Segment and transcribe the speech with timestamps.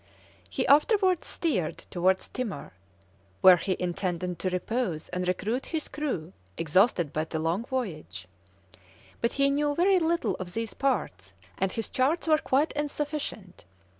[0.49, 2.73] He afterwards steered towards Timor,
[3.41, 8.27] where he intended to repose and recruit his crew, exhausted by the long voyage.
[9.21, 13.65] But he knew little of these parts, and his charts were quite insufficient.